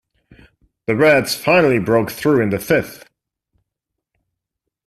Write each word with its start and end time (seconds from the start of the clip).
The 0.87 0.95
Reds 0.95 1.35
finally 1.35 1.77
broke 1.77 2.09
through 2.09 2.41
in 2.41 2.49
the 2.49 2.57
fifth. 2.57 3.07